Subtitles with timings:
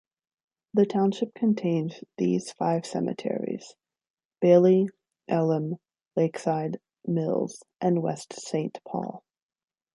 [0.73, 3.75] The township contains these five cemeteries:
[4.39, 4.89] Bailey,
[5.27, 5.75] Elim,
[6.15, 9.23] Lakeside, Mills and West Saint Paul.